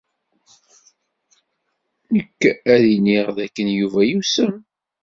Nekk 2.13 2.39
ad 2.73 2.79
d-iniɣ 2.83 3.27
dakken 3.37 3.67
Yuba 3.77 4.01
yusem. 4.09 4.53